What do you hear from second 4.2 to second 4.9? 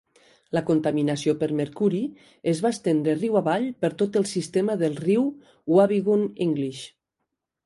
el sistema